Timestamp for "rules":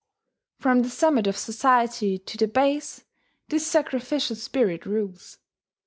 4.87-5.37